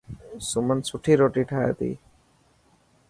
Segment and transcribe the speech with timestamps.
[0.49, 1.91] سمن روٽي سٺي ٺاهي تي.